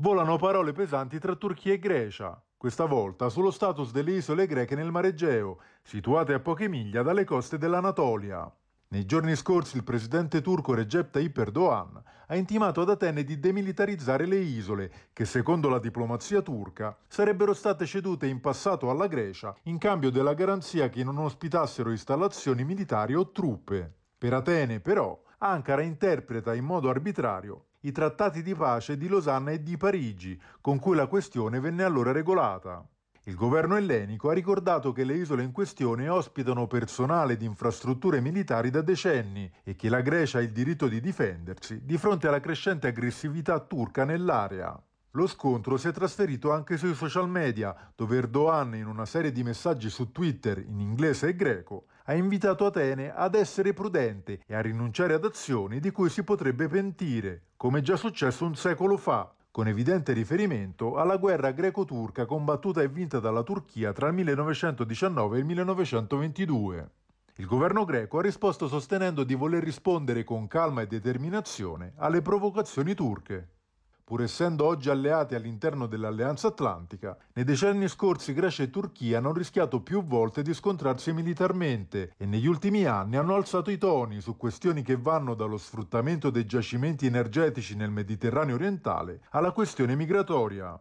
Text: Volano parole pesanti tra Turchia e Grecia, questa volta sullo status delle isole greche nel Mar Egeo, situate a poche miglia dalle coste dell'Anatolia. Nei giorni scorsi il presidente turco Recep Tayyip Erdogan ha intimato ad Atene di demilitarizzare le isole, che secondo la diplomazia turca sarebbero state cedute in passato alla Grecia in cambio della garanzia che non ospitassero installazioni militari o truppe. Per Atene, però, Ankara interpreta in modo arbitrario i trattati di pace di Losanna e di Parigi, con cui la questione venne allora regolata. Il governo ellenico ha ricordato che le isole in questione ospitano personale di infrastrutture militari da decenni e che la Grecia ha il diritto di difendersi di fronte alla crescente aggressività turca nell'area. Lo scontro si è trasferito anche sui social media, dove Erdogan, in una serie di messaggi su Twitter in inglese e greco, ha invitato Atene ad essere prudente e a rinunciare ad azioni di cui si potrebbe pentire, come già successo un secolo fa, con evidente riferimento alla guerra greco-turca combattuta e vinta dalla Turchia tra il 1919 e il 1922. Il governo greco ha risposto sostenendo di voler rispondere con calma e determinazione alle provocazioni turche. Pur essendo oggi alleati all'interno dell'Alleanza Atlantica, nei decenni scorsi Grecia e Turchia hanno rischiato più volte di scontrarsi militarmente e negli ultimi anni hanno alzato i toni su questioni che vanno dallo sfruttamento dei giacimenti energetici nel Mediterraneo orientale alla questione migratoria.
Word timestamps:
Volano 0.00 0.36
parole 0.36 0.70
pesanti 0.70 1.18
tra 1.18 1.34
Turchia 1.34 1.72
e 1.72 1.80
Grecia, 1.80 2.40
questa 2.56 2.84
volta 2.84 3.28
sullo 3.28 3.50
status 3.50 3.90
delle 3.90 4.12
isole 4.12 4.46
greche 4.46 4.76
nel 4.76 4.92
Mar 4.92 5.06
Egeo, 5.06 5.58
situate 5.82 6.34
a 6.34 6.38
poche 6.38 6.68
miglia 6.68 7.02
dalle 7.02 7.24
coste 7.24 7.58
dell'Anatolia. 7.58 8.48
Nei 8.90 9.04
giorni 9.04 9.34
scorsi 9.34 9.76
il 9.76 9.82
presidente 9.82 10.40
turco 10.40 10.72
Recep 10.72 11.10
Tayyip 11.10 11.38
Erdogan 11.38 12.00
ha 12.28 12.36
intimato 12.36 12.80
ad 12.80 12.90
Atene 12.90 13.24
di 13.24 13.40
demilitarizzare 13.40 14.24
le 14.26 14.38
isole, 14.38 14.92
che 15.12 15.24
secondo 15.24 15.68
la 15.68 15.80
diplomazia 15.80 16.42
turca 16.42 16.96
sarebbero 17.08 17.52
state 17.52 17.84
cedute 17.84 18.28
in 18.28 18.40
passato 18.40 18.90
alla 18.90 19.08
Grecia 19.08 19.52
in 19.64 19.78
cambio 19.78 20.10
della 20.10 20.34
garanzia 20.34 20.88
che 20.90 21.02
non 21.02 21.18
ospitassero 21.18 21.90
installazioni 21.90 22.62
militari 22.62 23.16
o 23.16 23.32
truppe. 23.32 23.94
Per 24.16 24.32
Atene, 24.32 24.78
però, 24.78 25.20
Ankara 25.38 25.82
interpreta 25.82 26.54
in 26.54 26.64
modo 26.64 26.88
arbitrario 26.88 27.64
i 27.80 27.92
trattati 27.92 28.42
di 28.42 28.54
pace 28.54 28.96
di 28.96 29.06
Losanna 29.06 29.52
e 29.52 29.62
di 29.62 29.76
Parigi, 29.76 30.40
con 30.60 30.78
cui 30.78 30.96
la 30.96 31.06
questione 31.06 31.60
venne 31.60 31.84
allora 31.84 32.12
regolata. 32.12 32.84
Il 33.24 33.34
governo 33.34 33.76
ellenico 33.76 34.30
ha 34.30 34.32
ricordato 34.32 34.90
che 34.92 35.04
le 35.04 35.14
isole 35.14 35.42
in 35.42 35.52
questione 35.52 36.08
ospitano 36.08 36.66
personale 36.66 37.36
di 37.36 37.44
infrastrutture 37.44 38.20
militari 38.20 38.70
da 38.70 38.80
decenni 38.80 39.50
e 39.64 39.76
che 39.76 39.90
la 39.90 40.00
Grecia 40.00 40.38
ha 40.38 40.40
il 40.42 40.50
diritto 40.50 40.88
di 40.88 40.98
difendersi 40.98 41.84
di 41.84 41.98
fronte 41.98 42.26
alla 42.26 42.40
crescente 42.40 42.86
aggressività 42.86 43.60
turca 43.60 44.04
nell'area. 44.04 44.82
Lo 45.12 45.26
scontro 45.26 45.76
si 45.76 45.88
è 45.88 45.92
trasferito 45.92 46.52
anche 46.52 46.76
sui 46.76 46.94
social 46.94 47.28
media, 47.28 47.74
dove 47.94 48.16
Erdogan, 48.16 48.74
in 48.74 48.86
una 48.86 49.04
serie 49.04 49.32
di 49.32 49.42
messaggi 49.42 49.90
su 49.90 50.10
Twitter 50.10 50.58
in 50.58 50.80
inglese 50.80 51.28
e 51.28 51.36
greco, 51.36 51.86
ha 52.08 52.14
invitato 52.14 52.64
Atene 52.64 53.12
ad 53.14 53.34
essere 53.34 53.74
prudente 53.74 54.40
e 54.46 54.54
a 54.54 54.62
rinunciare 54.62 55.12
ad 55.12 55.24
azioni 55.26 55.78
di 55.78 55.90
cui 55.90 56.08
si 56.08 56.22
potrebbe 56.22 56.66
pentire, 56.66 57.48
come 57.56 57.82
già 57.82 57.96
successo 57.96 58.46
un 58.46 58.56
secolo 58.56 58.96
fa, 58.96 59.30
con 59.50 59.68
evidente 59.68 60.14
riferimento 60.14 60.96
alla 60.96 61.18
guerra 61.18 61.50
greco-turca 61.50 62.24
combattuta 62.24 62.80
e 62.80 62.88
vinta 62.88 63.20
dalla 63.20 63.42
Turchia 63.42 63.92
tra 63.92 64.08
il 64.08 64.14
1919 64.14 65.36
e 65.36 65.40
il 65.40 65.44
1922. 65.44 66.90
Il 67.36 67.46
governo 67.46 67.84
greco 67.84 68.18
ha 68.18 68.22
risposto 68.22 68.68
sostenendo 68.68 69.22
di 69.22 69.34
voler 69.34 69.62
rispondere 69.62 70.24
con 70.24 70.46
calma 70.46 70.80
e 70.80 70.86
determinazione 70.86 71.92
alle 71.96 72.22
provocazioni 72.22 72.94
turche. 72.94 73.57
Pur 74.08 74.22
essendo 74.22 74.64
oggi 74.64 74.88
alleati 74.88 75.34
all'interno 75.34 75.84
dell'Alleanza 75.84 76.48
Atlantica, 76.48 77.14
nei 77.34 77.44
decenni 77.44 77.88
scorsi 77.88 78.32
Grecia 78.32 78.62
e 78.62 78.70
Turchia 78.70 79.18
hanno 79.18 79.34
rischiato 79.34 79.82
più 79.82 80.02
volte 80.02 80.40
di 80.40 80.54
scontrarsi 80.54 81.12
militarmente 81.12 82.14
e 82.16 82.24
negli 82.24 82.46
ultimi 82.46 82.86
anni 82.86 83.18
hanno 83.18 83.34
alzato 83.34 83.70
i 83.70 83.76
toni 83.76 84.22
su 84.22 84.38
questioni 84.38 84.80
che 84.80 84.96
vanno 84.96 85.34
dallo 85.34 85.58
sfruttamento 85.58 86.30
dei 86.30 86.46
giacimenti 86.46 87.04
energetici 87.04 87.76
nel 87.76 87.90
Mediterraneo 87.90 88.54
orientale 88.54 89.20
alla 89.32 89.52
questione 89.52 89.94
migratoria. 89.94 90.80